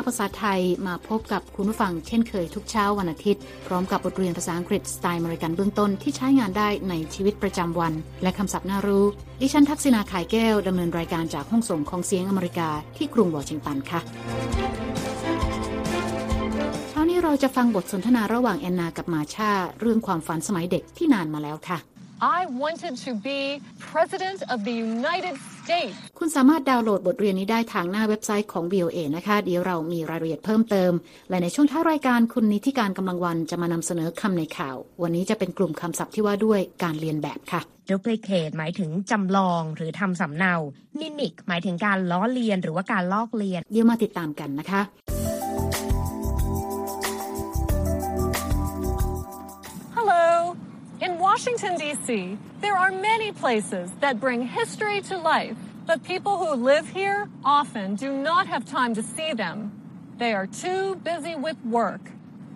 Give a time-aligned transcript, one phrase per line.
[0.00, 7.92] ภาคภาษาไทยมาพบกับคุณผู้ฟังเช่นเคยทุกเช้าวันอาทิตย์ พร้อมกับบทเรียนภาษาอังกฤษสไตล์อเมริกันเบื้องต้นที่ใช้งานได้ในชีวิตประจำวัน
[8.22, 9.04] และคำศัพท์น่ารู้
[9.40, 14.00] ดิฉันทักษณา ข่ายแก้วดำเนินรายการจากห้องส่งของเสียงอเมริกาที่กรุงวอชิงตันค่ะ
[16.88, 21.78] เช้านี้เราจะฟังบทสนทนาระหว่างแอนนากับมาชาเรื่องความฝันสมัยเด็กที่นานมาแล้วค่ะ
[22.22, 25.94] I wanted to be president of the United States.
[26.18, 30.92] คุณสามารถดาวน์โหลดบทเรียนนี้ได้ทางหน้าเว็บไซต์ของ VOA นะคะ เดี๋ยวเรามีรายละเอียดเพิ่มเติม
[31.30, 37.60] และในช่วงท้ายรายการคุณนิติการกำลังวันจะมานำเสนอคำในข่าว วันนี้จะเป็นกลุ่มคำศัพท์ที่ว่าด้วยการเรียนแบบค่ะ
[37.90, 40.54] duplicate หมายถึงจำลองหรือทำสำเนา
[41.00, 44.82] mimic หมายถึงการล้อเลียน หรือว่าการลอกเลียน เดี๋ยวมาติดตามกันนะคะ
[51.06, 56.52] In Washington, D.C., there are many places that bring history to life, but people who
[56.52, 59.56] live here often do not have time to see them.
[60.18, 62.02] They are too busy with work,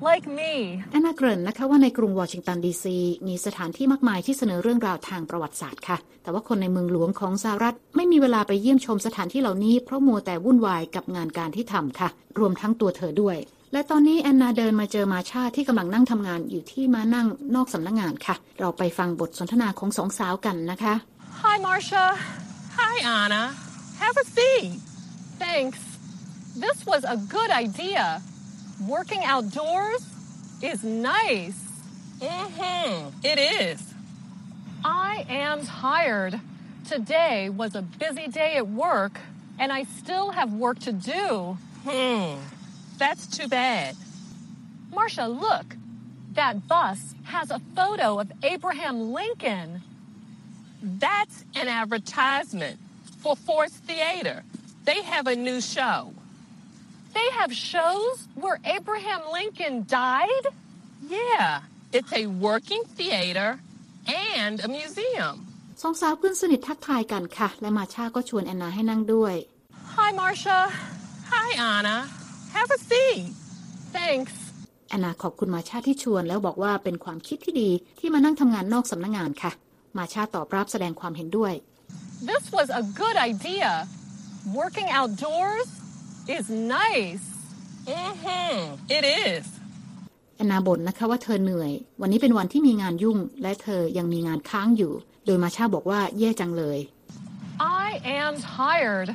[0.09, 0.55] like me.
[0.93, 12.09] แอนนาเกริ่นนะคะว่าในกรุงวอชิงตันดีซีมีสถานที่มากมายที่เสนอเรื่องราวทางประวัติศาสตร์ค่ะ แต่ว่าคนในเมืองหลวงของสหรัฐ ไม่มีเวลาไปเยี่ยมชมสถานที่เหล่านี้เพราะมัวแต่วุ่นวายกับงานการที่ทำค่ะ
[12.39, 13.37] รวมทั้งตัวเธอด้วย
[13.75, 20.95] และตอนนี้แอนนาเดินมาเจอมาชาที่กำลังนั่งทำงานอยู่ที่มานั่งนอกสำนักงานค่ะ เราไปฟังบทสนทนาของสองสาวกันนะคะ
[21.43, 22.07] Hi, Marcia.
[22.79, 23.43] Hi, Anna.
[24.03, 24.73] Have a seat.
[25.45, 25.81] Thanks.
[26.65, 28.05] This was a good idea.
[28.95, 30.03] Working outdoors
[30.71, 31.61] is nice.
[32.21, 32.91] Mm-hmm.
[33.31, 33.79] It is.
[34.85, 35.13] I
[35.45, 36.35] am tired.
[36.95, 39.15] Today was a busy day at work,
[39.61, 41.59] and I still have work to do.
[41.87, 42.54] Hmm.
[42.98, 43.96] That's too bad.
[44.92, 45.76] Marcia, look.
[46.34, 49.82] That bus has a photo of Abraham Lincoln.
[50.82, 52.78] That's an advertisement
[53.22, 54.44] for Force Theater.
[54.86, 56.14] They have a new show.
[57.14, 60.46] They have shows where Abraham Lincoln died?
[61.08, 61.62] Yeah.
[61.92, 63.60] It's a working theater
[64.08, 65.36] and a museum.
[65.82, 69.36] สองสาวเพื่อนสนิททักทายกันค่ะ และมาชาก็ชวนแอนนาให้นั่งด้วย
[69.96, 70.60] Hi, Marcia.
[71.32, 71.98] Hi, Anna.
[72.57, 73.25] Have a seat.
[73.97, 74.35] Thanks.
[74.89, 79.53] แอนนาขอบคุณมาชาที่ชวน แล้วบอกว่าเป็นความคิดที่ดีที่มานั่งทำงานนอกสำนักงานค่ะ
[79.97, 81.55] มาชาตอบรับแสดงความเห็นด้วย
[82.31, 83.71] This was a good idea.
[84.61, 85.69] Working outdoors
[86.37, 86.45] is
[86.79, 87.25] nice.
[87.99, 88.55] Mm-hmm.
[88.97, 89.45] It is.
[90.37, 94.93] แอนนาบ่นนะคะว่าเธอเหนื่อย วันนี้เป็นวันที่มีงานยุ่ง และเธอยังมีงานค้างอยู่
[95.27, 96.79] โดยมาชาบอกว่าแย่จังเลย
[97.87, 97.89] I
[98.21, 99.09] am tired.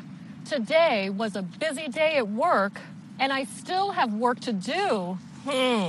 [0.54, 2.76] Today was a busy day at work,
[3.22, 5.18] and I still have work to do.
[5.47, 5.85] Hmm.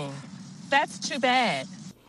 [0.73, 1.65] That's too bad.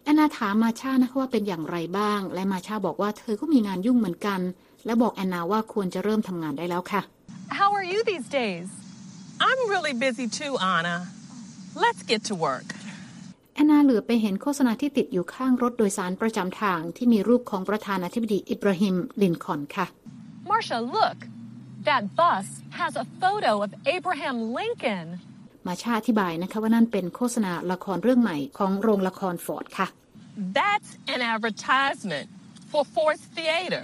[0.05, 4.39] แอนนาถามมาชานะคะว่าเป็นอย่างไรบ้าง และมาชาบอกว่าเธอก็มีงานยุ่งเหมือนกัน
[4.85, 7.01] และบอกแอนนาว่าควรจะเริ่มทำงานได้แล้วค่ะ
[7.59, 8.67] How are you these days?
[9.47, 10.95] I'm really busy too, Anna.
[11.83, 12.67] Let's get to work.
[13.55, 19.85] แอนนาเหลือไปเห็นโฆษณาที่ติดอยู่ข้างรถโดยสารประจำทางที่มีรูปของประธานาธิบดีอิบราฮิม ลินคอล์นค่ะ
[20.49, 21.17] Marcia, look.
[21.89, 22.47] That bus
[22.79, 25.07] has a photo of Abraham Lincoln.
[25.67, 29.87] มาชาอธิบายนะคะว่านั่นเป็นโฆษณาละครเรื่องใหม่ของโรงละครฟอร์ดค่ะ
[30.59, 32.27] That's an advertisement
[32.71, 33.83] for Force Theater.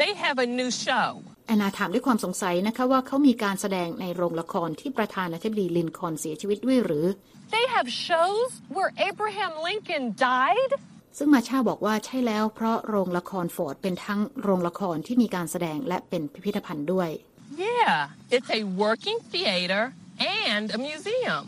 [0.00, 1.08] They have a new show.
[1.46, 7.06] แอนนาถามด้วยความสงสัยนะคะว่าเขามีการแสดงในโรงละครที่ประธานาธิบดีลินคอล์นเสียชีวิตด้วยหรือ
[7.54, 10.70] They have shows where Abraham Lincoln died?
[11.18, 17.10] ซึ่งมาชาบอกว่าใช่แล้วเพราะโรงละครฟอร์ดเป็นทั้งโรงละครที่มีการแสดงและเป็นพิพิธภัณฑ์ด้วย
[17.88, 18.36] Yeah.
[18.36, 19.82] It's a working theater
[20.44, 21.44] and a museum.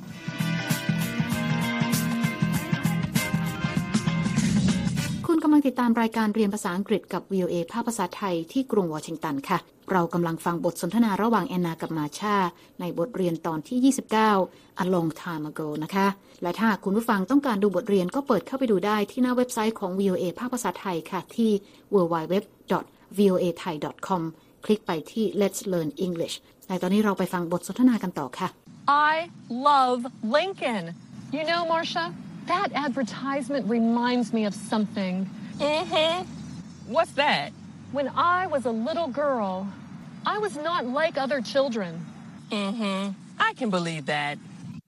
[5.26, 9.58] คุณกำลังติดตามรายการเรียนภาษาอังกฤษกับ VOA ภาคภาษาไทยที่กรุงวอชิงตันค่ะ
[9.92, 12.36] เรากำลังฟังบทสนทนาระหว่างแอนนากับมาชา
[12.80, 13.78] ในบทเรียนตอนที่
[14.36, 16.06] 29 A long time ago นะคะ
[16.42, 21.50] และถ้าคุณผู้ฟังต้องการดูบทเรียนก็เปิดเข้าไปดูได้ที่หน้าเว็บไซต์ของ VOA ภาคภาษาไทยค่ะที่
[21.94, 24.22] www.voathai.com
[24.65, 26.35] คลิกไปที่ Let's Learn English
[26.67, 28.47] ในตอนนี้เราไปฟังบทสนทนากันต่อค่ะ
[28.87, 29.15] I
[29.49, 29.99] love
[30.37, 30.83] Lincoln.
[31.35, 32.05] You know, Marcia,
[32.51, 35.15] that advertisement reminds me of something.
[35.57, 36.13] Mm-hmm.
[36.95, 37.47] What's that?
[37.97, 39.67] When I was a little girl,
[40.25, 41.91] I was not like other children.
[42.51, 43.11] Mm-hmm.
[43.39, 44.37] I can believe that.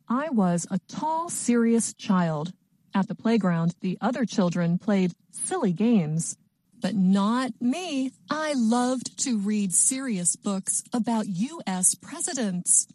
[0.07, 2.53] I was a tall, serious child.
[2.93, 6.37] At the playground, the other children played silly games.
[6.82, 8.10] But not me.
[8.28, 11.94] I loved to read serious books about U.S.
[11.94, 12.88] presidents.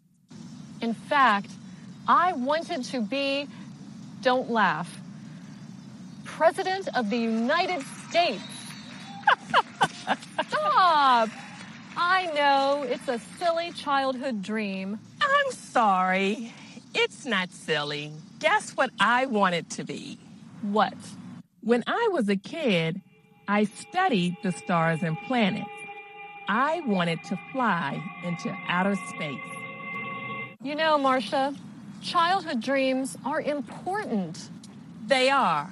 [0.82, 1.50] In fact,
[2.06, 3.48] I wanted to be,
[4.20, 5.00] don't laugh,
[6.24, 8.42] President of the United States.
[10.48, 11.30] Stop!
[11.96, 14.98] I know it's a silly childhood dream.
[15.20, 16.52] I'm sorry.
[16.94, 18.12] It's not silly.
[18.38, 20.18] Guess what I wanted to be?
[20.62, 20.94] What?
[21.62, 23.00] When I was a kid,
[23.47, 25.77] I studied the stars and planets.
[26.47, 29.51] I wanted to fly into outer space.
[30.61, 31.45] You know, Marcia,
[32.01, 34.49] childhood dreams are important.
[35.07, 35.67] They are,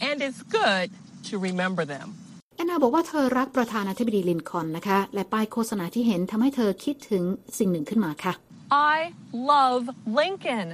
[0.00, 0.90] and it's good
[1.28, 2.08] to remember them.
[2.56, 7.22] แอนนาบอกว่าเธอรักประธานาธิบดีลินคอล์นนะคะ และป้ายโฆษณาที่เห็นทำให้เธอคิดถึง
[7.58, 8.32] สิ่งหนึ่งขึ้นมาค่ะ
[8.94, 8.96] I
[9.52, 9.82] love
[10.20, 10.66] Lincoln.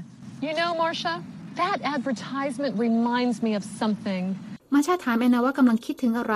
[0.46, 1.14] You know, Marcia,
[1.60, 4.24] that advertisement reminds me of something.
[4.73, 6.35] มาชาถามแอนนาว่ากำลังคิดถึงอะไร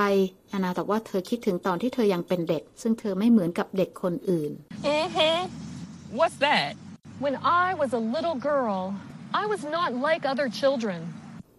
[0.49, 4.51] แอนนาตอบว่าเธอคิดถึงตอนที่เธอยังเป็นเด็ก ซึ่งเธอไม่เหมือนกับเด็กคนอื่น
[4.97, 5.37] Mm-hmm.
[6.19, 6.71] What's that?
[7.25, 8.79] When I was a little girl,
[9.41, 10.99] I was not like other children.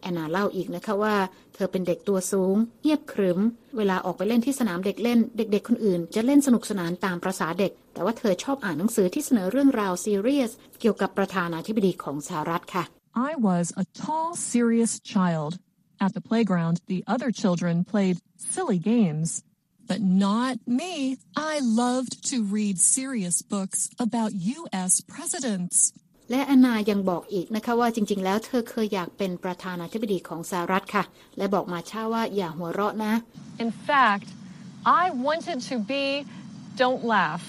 [0.03, 1.17] แอนนาเล่าอีกนะคะว่า
[1.55, 3.41] เธอเป็นเด็กตัวสูง เงียบขรึม
[3.77, 12.85] เวลาออกไปเล่นที่สนามเด็กเล่น เด็กๆ คนอื่น จะเล่นสนุกสนานตามประษาเด็ก แต่ว่าเธอชอบอ่านหนังสือที่เสนอเรื่องราวซีเรียสเกี่ยวกับประธานาธิบดีของสหรัฐค่ะ
[13.31, 15.53] I was a tall, serious child.
[16.01, 19.43] At the playground, the other children played silly games.
[19.87, 21.19] But not me.
[21.37, 25.01] I loved to read serious books about U.S.
[25.03, 25.93] presidents.
[26.31, 33.15] และอนนายังบอกอีกนะคะว่าจริงและบอกมาช่าว่าอย่าหัวเราะนะ
[33.65, 34.29] In fact
[35.03, 36.05] I wanted to be
[36.83, 37.43] don't laugh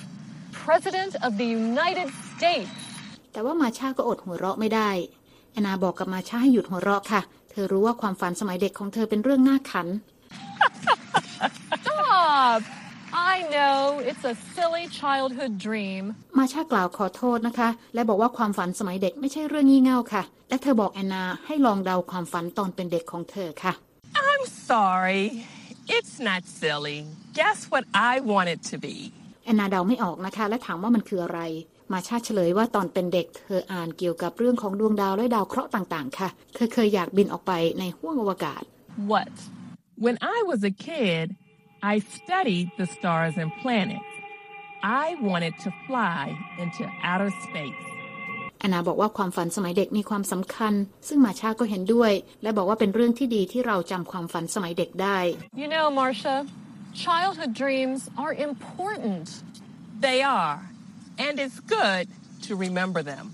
[0.63, 2.71] President of the United States
[3.31, 4.91] แต่ว่ามาช่าก็อดหัวเราะไม่ได้
[5.55, 7.21] อนนาบอกกับมาช่าให้หยุดหัวเราะค่ะ
[7.55, 9.87] ธอรู้ว่าความฝันสมัยเด็กของเธอเป็นเรื่องน่าขัน
[11.83, 12.61] Stop!
[13.33, 13.79] I know
[14.09, 16.03] it's a silly childhood dream.
[16.37, 23.73] มาชากล่าวขอโทษนะคะ และบอกว่าความฝันสมัยเด็กไม่ใช่เรื่องงี่เง่าค่ะ และเธอบอกแอนนาให้ลองเดาความฝันตอนเป็นเด็กของเธอค่ะ
[24.29, 25.23] I'm sorry.
[25.95, 26.99] It's not silly.
[27.39, 28.95] Guess what I want it to be.
[29.45, 31.39] แอนนาเดาไม่ออกนะคะ และถามว่ามันคืออะไร
[31.91, 38.63] มาชาเฉลยว่าตอนเป็นเด็ก เธออ่านเกี่ยวกับเรื่องของดวงดาวและดาวเคราะห์ต่างๆ ค่ะ เธอเคยอยากบินออกไปในห้วงอวกาศ
[39.11, 39.33] What?
[40.05, 41.25] When I was a kid,
[41.93, 44.11] I studied the stars and planets.
[45.03, 46.23] I wanted to fly
[46.63, 47.85] into outer space.
[48.59, 50.73] แอนนาบอกว่าความฝันสมัยเด็กมีความสำคัญ
[51.07, 52.11] ซึ่งมาชาก็เห็นด้วย
[52.43, 55.17] และบอกว่าเป็นเรื่องที่ดีที่เราจำความฝันสมัยเด็กได้
[55.61, 56.37] You know, Marcia,
[57.05, 59.25] childhood dreams are important.
[60.07, 60.57] They are,
[61.17, 62.07] and it's good
[62.45, 63.25] to remember them.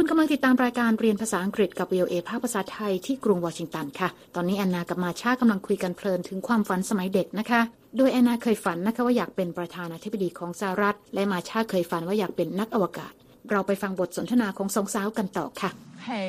[0.00, 7.60] คุณกำลังติดตามรายการเรียนภาษาอังกฤษกับ VOA ภาคภาษาไทยที่กรุงวอชิงตันค่ะ ตอนนี้แอนนากับมาชากำลังคุยกันเพลินถึงความฝันสมัยเด็กนะคะ
[7.96, 13.12] โดยแอนนาเคยฝันนะคะว่าอยากเป็นประธานาธิบดีของสหรัฐ และมาชาเคยฝันว่าอยากเป็นนักอวกาศ
[13.50, 15.70] เราไปฟังบทสนทนาของสองสาวกันต่อค่ะ
[16.10, 16.28] Hey,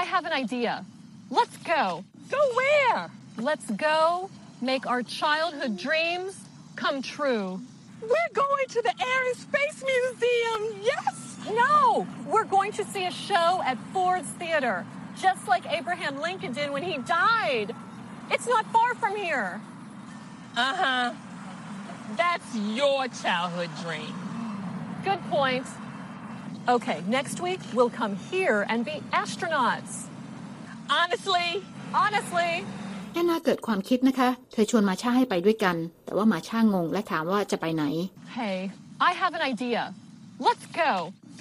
[0.00, 0.72] I have an idea.
[1.38, 1.82] Let's go.
[2.36, 3.00] Go where?
[3.48, 3.98] Let's go
[4.60, 6.36] make our childhood dreams
[6.76, 7.60] come true.
[8.00, 10.80] We're going to the Air and Space Museum.
[10.82, 11.36] Yes.
[11.50, 14.84] No, we're going to see a show at Ford's Theater,
[15.20, 17.74] just like Abraham Lincoln did when he died.
[18.30, 19.60] It's not far from here.
[20.56, 21.12] Uh huh.
[22.16, 24.14] That's your childhood dream.
[25.04, 25.66] Good point.
[26.68, 30.06] Okay, next week we'll come here and be astronauts.
[30.90, 31.62] Honestly,
[31.94, 32.66] Honestly,
[33.12, 37.84] แอนนาเกิดความคิดนะคะ เธอชวนมาชาให้ไปด้วยกัน แต่ว่ามาชางงและถามว่าจะไปไหน
[38.38, 38.56] hey,
[39.08, 39.82] I have an idea.
[40.46, 40.92] Let's go.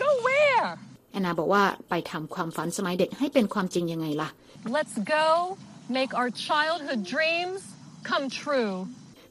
[0.03, 0.67] go where?
[1.11, 4.29] แอนนาบอกว่าไปทำความฝันสมัยเด็กให้เป็นความจริงยังไงล่ะ
[4.77, 5.25] Let's go
[5.97, 7.61] make our childhood dreams
[8.09, 8.75] come true.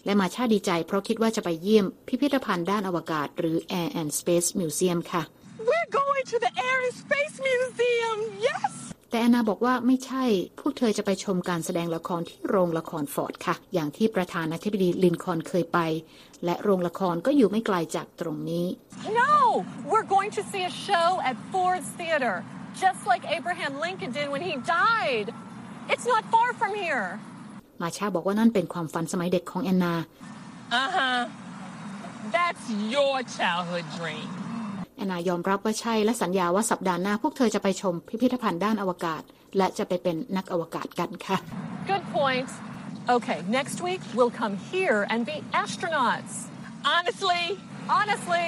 [0.04, 5.22] และมาชาดีใจเพราะคิดว่าจะไปเยี่ยมพิพิธภัณฑ์ด้านอวกาศ หรือ Air and Space Museum ค่ะ
[5.70, 8.16] We're going to the Air and Space Museum.
[8.48, 8.72] Yes.
[9.16, 10.24] แต่แอนนาบอกว่าไม่ใช่
[10.60, 15.78] พวกเธอจะไปชมการแสดงละครที่โรงละครฟอร์ดค่ะ อย่างที่ประธานาธิบดีลินคอล์นเคยไป
[16.44, 18.66] และโรงละครก็อยู่ไม่ไกลจากตรงนี้
[19.22, 19.34] No,
[19.90, 22.34] we're going to see a show at Ford's Theater,
[22.82, 25.26] just like Abraham Lincoln did when he died.
[25.92, 27.06] It's not far from here.
[27.80, 29.94] มาชาบอกว่านั่นเป็นความฝันสมัยเด็กของแอนนา
[30.80, 31.20] Uh huh.
[32.36, 34.30] That's your childhood dream.
[34.96, 39.22] แอนนายอมรับว่าใช่และสัญญาว่าสัปดาห์หน้าพวกเธอจะไปชมพิพิธภัณฑ์ด้านอวกาศ
[39.56, 41.36] และจะไปเป็นนักอวกาศกันค่ะ
[41.90, 42.48] Good point.
[43.16, 46.34] Okay, next week we'll come here and be astronauts.
[46.92, 47.42] Honestly,
[47.94, 48.46] Honestly,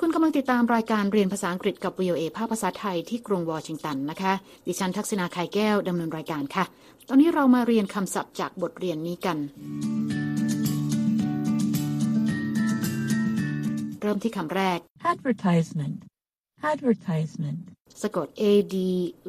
[0.00, 4.32] คุณกำลังติดตามรายการเรียนภาษาอังกฤษกับ VOA ภาคภาษาไทยที่กรุงวอชิงตันนะคะ
[4.66, 6.64] ดิฉันทักษณาไข่แก้วดำเนินรายการค่ะ
[7.08, 9.38] ตอนนี้เรามาเรียนคำศัพท์จากบทเรียนนี้กัน
[14.04, 14.78] เริ่มที่คำแรก
[15.12, 15.98] Advertisement.
[16.72, 17.60] advertisement,
[18.02, 18.76] สะกด A D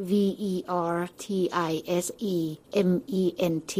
[0.09, 0.11] V
[0.51, 0.53] E
[0.95, 1.25] R T
[1.69, 1.71] I
[2.05, 2.35] S E
[2.89, 2.91] M
[3.21, 3.75] E N T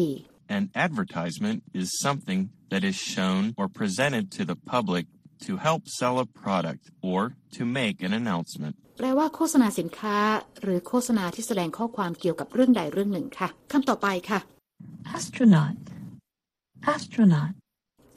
[0.58, 5.06] An advertisement is something that is shown or presented to the public
[5.46, 7.20] to help sell a product or
[7.56, 8.74] to make an announcement.
[8.98, 10.18] แปลว่าโฆษณาสินค้า
[10.62, 14.40] หรือโฆษณาที่แสดงข้อความเกี่ยวกับเรื่องใดเรื่องหนึ่งค่ะคำต่อไปค่ะ
[15.16, 15.78] astronaut,
[16.94, 17.54] astronaut,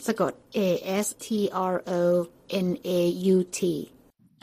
[0.07, 0.69] สะกด A
[1.05, 1.27] S T
[1.73, 2.03] R O
[2.68, 2.70] N
[3.00, 3.02] A
[3.36, 3.60] U T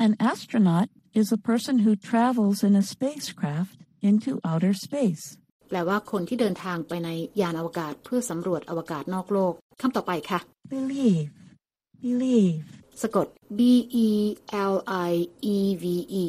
[0.04, 0.88] An astronaut
[1.20, 3.76] is a person who travels in a spacecraft
[4.08, 5.24] into outer space.
[5.68, 7.08] แปลว่าคนที่เดินทางไปใน
[7.40, 10.40] ยานอวกาศเพื่อสำรวจอวกาศนอกโลกคำต่อไปค่ะ
[10.74, 11.30] Believe,
[12.04, 12.64] believe.
[13.02, 13.26] สะกด
[13.58, 13.60] B
[14.06, 14.08] E
[14.72, 14.74] L
[15.08, 15.12] I
[15.54, 15.84] E V
[16.24, 16.26] E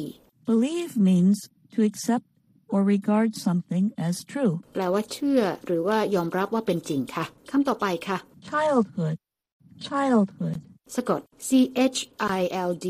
[0.50, 1.38] Believe means
[1.72, 2.26] to accept
[2.72, 4.54] or regard something as true.
[4.74, 8.18] แปลว่าเชื่อ หรือว่ายอมรับว่าเป็นจริงค่ะคำต่อไปค่ะ
[8.50, 9.16] Childhood,
[9.88, 10.58] childhood.
[10.96, 11.50] สะกด C
[11.96, 11.98] H
[12.38, 12.88] I L D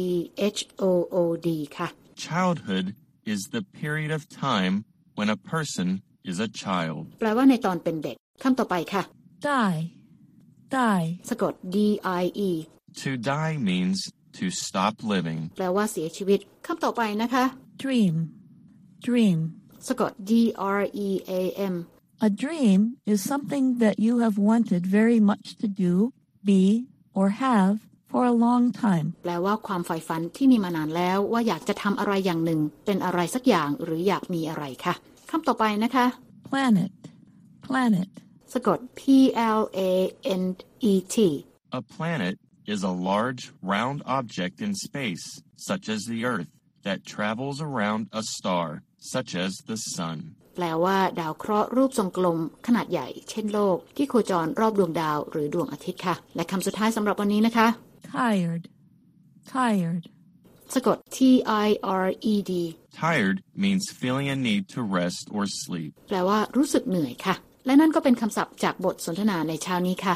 [0.58, 1.88] H O O D ค่ะ
[2.26, 2.86] Childhood
[3.32, 4.74] is the period of time
[5.18, 5.88] when a person
[6.30, 7.02] is a child.
[7.20, 9.02] แปลว่าในตอนเป็นเด็กคำต่อไปค่ะ
[9.50, 9.78] Die,
[10.78, 11.06] die.
[11.30, 11.76] สะกด D
[12.20, 12.50] I E
[13.02, 13.98] To die means
[14.38, 15.40] to stop living.
[15.56, 17.44] แปลว่าเสียชีวิตคำต่อไปนะคะ
[17.84, 18.14] Dream,
[19.06, 19.38] dream.
[19.88, 20.32] สะกด D
[20.78, 21.08] R E
[21.40, 21.74] A M
[22.28, 22.80] A dream
[23.12, 25.92] is something that you have wanted very much to do,
[26.48, 26.62] be,
[27.18, 27.74] or have
[28.12, 29.06] for a long time.
[29.22, 34.94] แปลว่าความใฝ่ฝันที่มีมานานแล้วว่าอยากจะทำอะไรอย่างหนึ่ง เป็นอะไรสักอย่างหรืออยากมีอะไรค่ะ
[35.30, 36.06] คำต่อไปนะคะ
[36.50, 36.92] Planet,
[37.66, 38.10] planet.
[38.52, 39.02] สะกด P
[39.58, 39.92] L A
[40.42, 40.44] N
[40.90, 41.16] E T
[41.78, 42.34] A planet
[42.66, 45.24] is a large, round object in space,
[45.56, 46.50] such as the Earth,
[46.86, 50.18] that travels around a star, such as the Sun.
[50.57, 57.67] แปลว่าดาวเคราะห์รูปทรงกลม ขนาดใหญ่ เช่นโลก ที่โคจรรอบดวงดาวหรือดวงอาทิตย์ค่ะ และคำสุดท้ายสำหรับวันนี้นะคะ
[58.17, 58.63] Tired,
[59.55, 60.03] tired.
[60.73, 61.19] สะกด T
[61.65, 61.67] I
[62.03, 62.51] R E D
[63.03, 65.91] Tired means feeling a need to rest or sleep.
[66.09, 67.35] แปลว่ารู้สึกเหนื่อยค่ะ
[67.65, 70.15] และนั่นก็เป็นคำศัพท์จากบทสนทนาในเช้านี้ค่ะ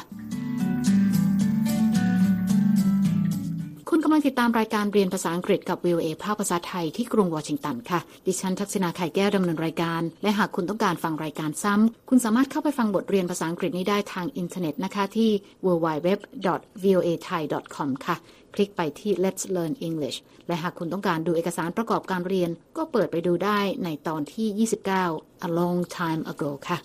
[4.12, 15.30] ำลังติดตามรายการเรียนภาษาอังกฤษกับ VOA ภาคภาษาไทยที่กรุงวอชิงตันค่ะ ดิฉันทักษณาไข่แก้วดำเนินรายการ และหากคุณต้องการฟังรายการซ้ำ คุณสามารถเข้าไปฟังบทเรียนภาษาอังกฤษนี้ได้ทางอินเทอร์เน็ตนะคะที่
[15.66, 18.16] www.voathai.com ค่ะ
[18.54, 24.68] คลิกไปที่ Let's Learn English และหากคุณต้องการดูเอกสารประกอบการเรียน ก็เปิดไปดูได้ในตอนที่
[25.02, 26.78] 29 A long time ago ค่ะ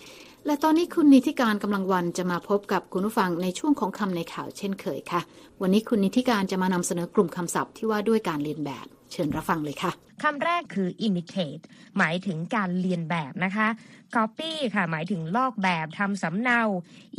[0.49, 5.21] และตอนนี้คุณนิติการกำลังวันจะมาพบกับคุณผู้ฟังในช่วงของคำในข่าวเช่นเคยค่ะ
[5.61, 9.91] วันนี้คุณนิติการจะมานำเสนอกลุ่มคำศัพท์ที่ว่าด้วยการเรียนแบบ เชิญรับฟังเลยค่ะ
[10.23, 11.63] คำแรกคือ imitate
[11.97, 13.67] หมายถึงการเรียนแบบนะคะ
[14.15, 16.61] copy ค่ะ หมายถึงลอกแบบทำสำเนา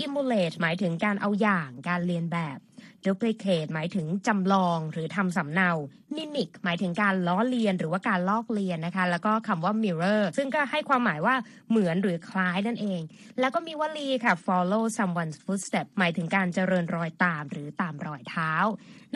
[0.05, 2.59] emulate หมายถึงการเอาอย่างการเรียนแบบ
[3.05, 5.71] duplicate หมายถึงจำลองหรือทำสำเนา
[6.17, 11.35] mimic หมายถึงการล้อเลียนหรือว่าการลอกเลียนนะคะ แล้วก็คำว่า mirror ซึ่งก็ให้ความหมายว่า
[11.71, 13.01] เหมือนหรือคล้ายนั่นเอง
[13.41, 18.53] แล้วก็มีวลีค่ะ follow someone's footstep หมายถึงการเจริญรอยตามหรือตามรอยเท้า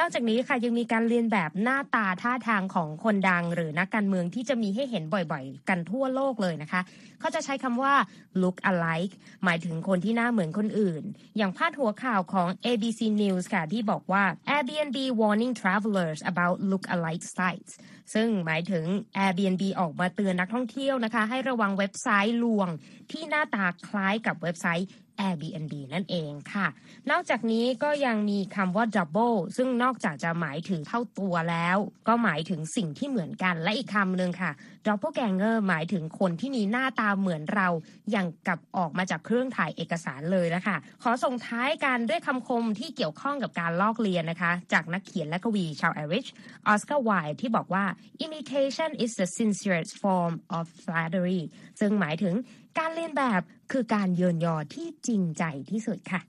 [0.00, 6.80] นอกจากนี้ค่ะยังมีการเรียนแบบหน้าตาท่าทางของคนดังหรือนักการเมืองที่จะมีให้เห็นบ่อยๆ กันทั่วโลกเลยนะคะ
[7.20, 7.94] เขาจะใช้คำว่า
[8.42, 11.02] look alike หมายถึงคนที่หน้าเหมือนคนอื่น
[11.36, 17.72] อย่างพาดหัวข่าวของ ABC News ค่ะที่บอกว่า Airbnb warning travelers about look alike sites
[18.14, 18.84] ซึ่งหมายถึง
[19.24, 22.68] Airbnb ออกมาเตือนนักท่องเที่ยวนะคะ ให้ระวังเว็บไซต์ลวง
[23.10, 24.88] ที่หน้าตาคล้ายกับเว็บไซต์
[25.26, 26.66] Airbnb นั่นเองค่ะ
[27.10, 31.76] นอกจากนี้ก็ยังมีคำว่า double ซึ่งนอกจากจะหมายถึงเท่าตัวแล้ว
[32.08, 34.50] ก็หมายถึงสิ่งที่เหมือนกันและอีกคำหนึ่งค่ะ
[34.86, 37.68] doppelganger หมายถึงคนที่มีหน้าตาเหมือนเรา
[38.10, 46.26] อย่างกับออกมาจากเครื่องถ่ายเอกสารเลยนะคะ ขอส่งท้ายกันด้วยคำคมที่เกี่ยวข้องกับการลอกเลียนนะคะ จากนักเขียนและกวีชาวไอริช
[46.66, 47.84] ออสการ์ไวท์ที่บอกว่า
[48.26, 51.40] imitation is the sincerest form of flattery
[51.80, 52.34] ซึ่งหมายถึง
[52.78, 53.42] การเลียนแบบ
[53.72, 56.20] คือการเยินยอที่จริงใจที่สุดค่ะ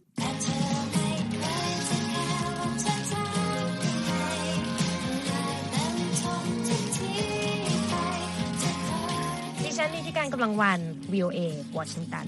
[9.63, 10.79] ดิฉันนิติการกำลังวัน
[11.13, 11.39] VOA
[11.77, 12.27] วอชิงตัน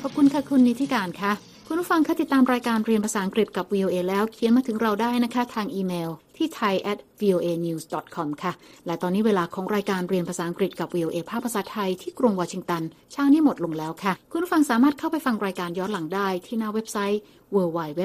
[0.00, 1.32] ขอบคุณค่ะคุณนิติการค่ะ
[1.70, 7.84] คุณผู้ฟังคะติดตามรายการเรียนภาษาอังกฤษกับ VOA แล้วเขียนมาถึงเราได้นะคะทางอีเมลที่ thai at voa news
[8.14, 8.52] com ค่ะ
[8.86, 12.82] และตอนนี้เวลาของรายการเรียนภาษาอังกฤษกับ VOA ภาคภาษาไทยที่กรุงวอชิงตัน
[13.12, 17.20] เช้านี้หมดลงแล้วค่ะ คุณผู้ฟังสามารถเข้าไปฟังรายการย้อนหลังได้ที่หน้าเว็บไซต์
[17.54, 18.00] www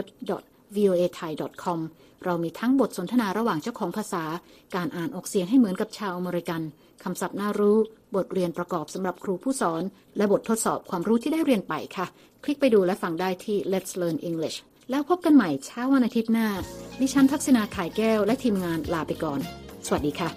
[0.75, 1.31] voa thai
[1.63, 1.79] com
[2.25, 4.23] เรามีทั้งบทสนทนาระหว่างเจ้าของภาษา
[4.75, 6.61] การอ่านออกเสียงให้เหมือนกับชาวอเมริกัน
[7.03, 7.77] คำศัพท์น่ารู้
[8.15, 9.83] บทเรียนประกอบสำหรับครูผู้สอน
[10.17, 12.05] และบททดสอบความรู้ที่ได้เรียนไปค่ะ
[12.43, 14.57] คลิกไปดูและฟังได้ที่ Let's Learn English
[14.89, 16.47] แล้วพบกันใหม่เช้าวันอาทิตย์หน้า
[16.99, 19.39] ดิฉันทักษณาขายแก้วและทีมงานลาไปก่อน
[19.85, 20.29] สวัสดีค่ะ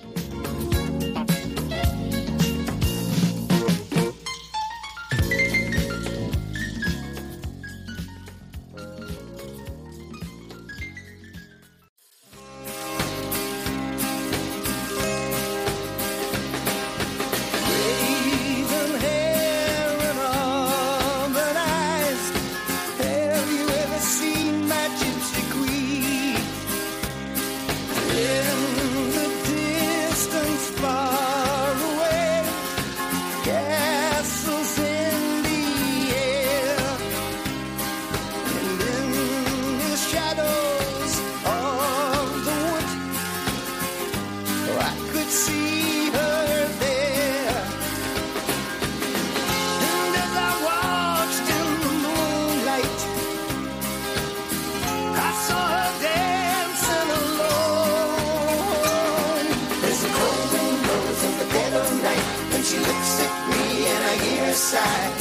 [64.57, 65.13] side.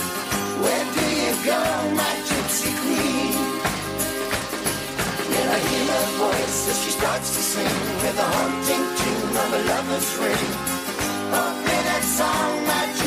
[0.64, 1.62] Where do you go,
[1.92, 3.36] my gypsy queen?
[5.32, 9.50] Then I hear her voice as she starts to sing with a haunting tune of
[9.60, 10.48] a lover's ring.
[11.36, 13.05] Oh, that song, my gypsy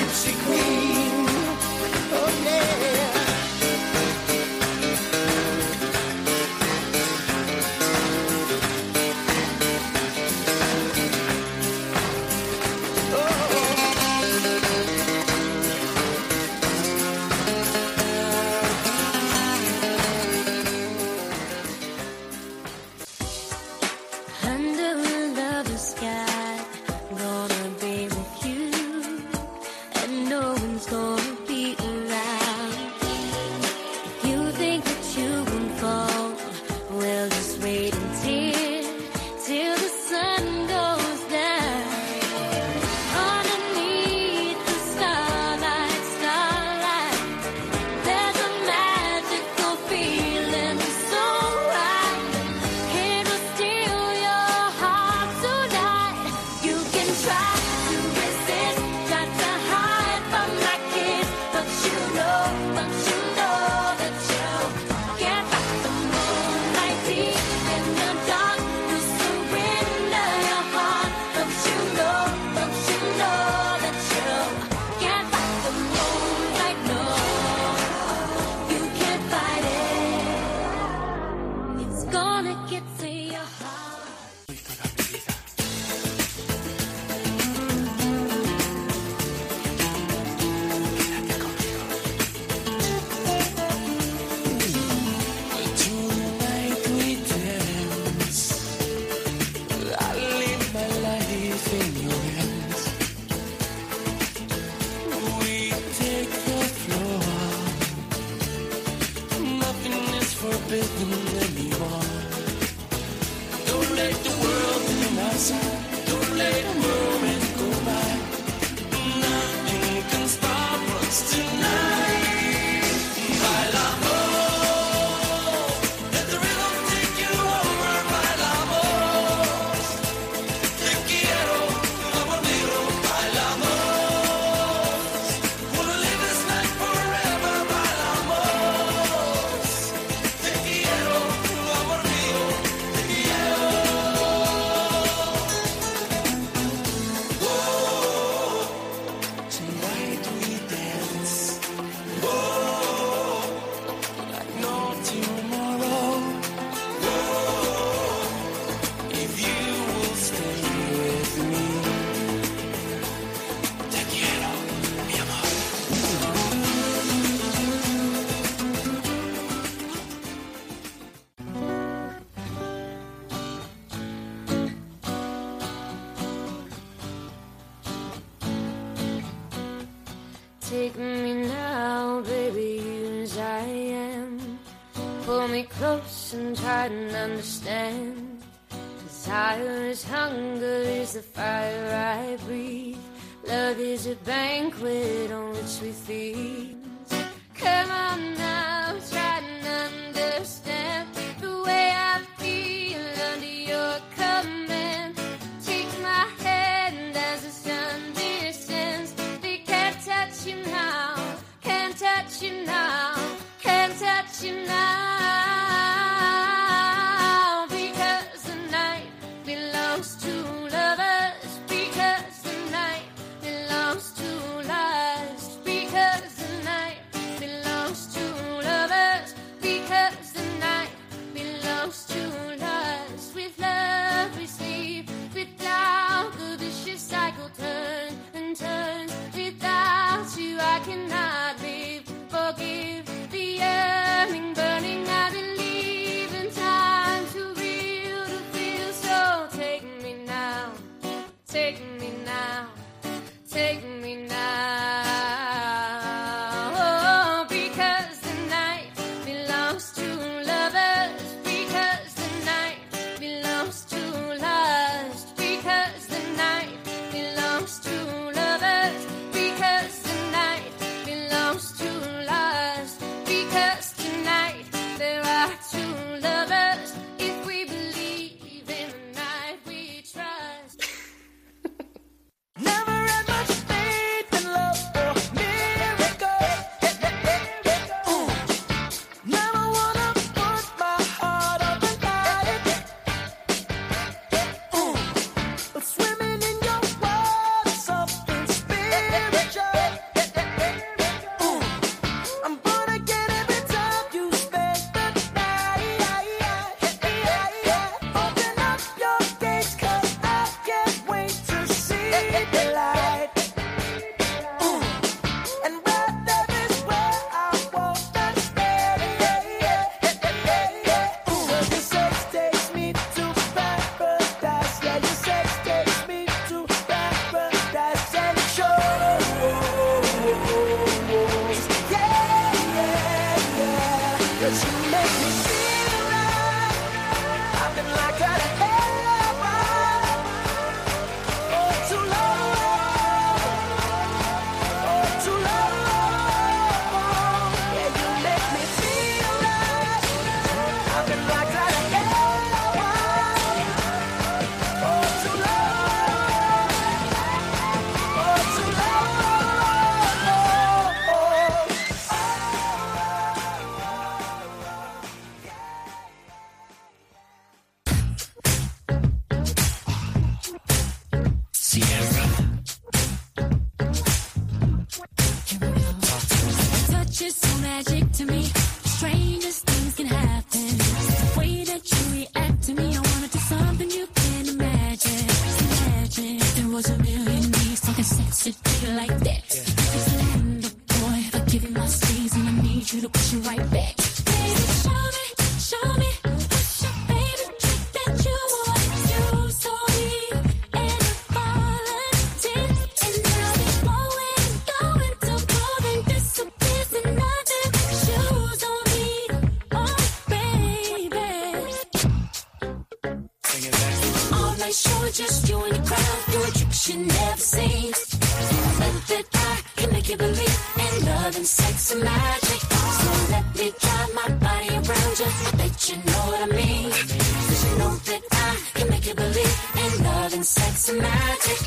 [425.87, 426.91] you know what I mean.
[426.91, 431.59] Cause you know that I can make you believe in love and sex and magic.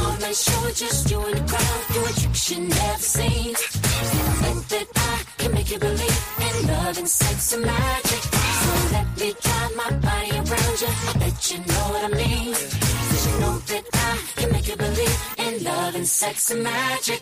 [0.00, 3.48] On that show, just you and the crowd doing tricks you never seen.
[3.48, 8.22] You think that I can make you believe in love and sex and magic.
[8.62, 10.92] So let me drive my body around you.
[11.10, 12.54] I bet you know what I mean.
[12.54, 17.20] Cause you know that I can make you believe in love and sex and magic.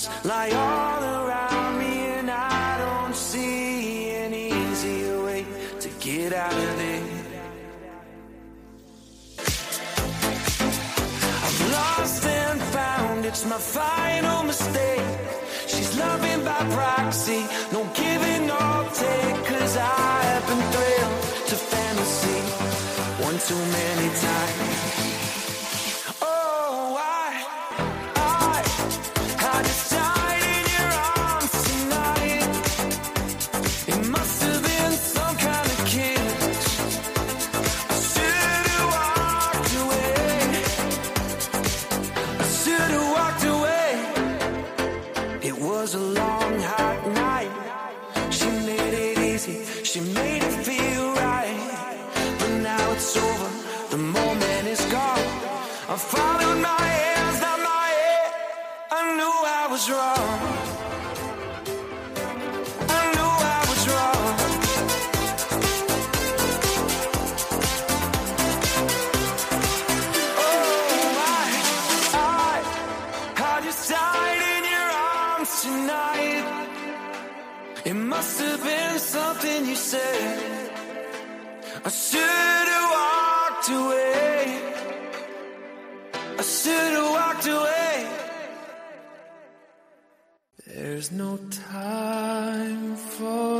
[0.00, 5.44] clouds lie all around me and I don't see an easy way
[5.80, 7.02] to get out of this.
[11.44, 15.04] I've lost and found, it's my final mistake.
[15.66, 22.40] She's loving by proxy, no giving or take, cause I have been thrilled to fantasy.
[23.24, 23.89] One too many.
[78.20, 80.38] must have been something you said.
[81.86, 84.38] I should have walked away.
[86.40, 87.94] I should have walked away.
[90.66, 91.30] There's no
[91.78, 93.59] time for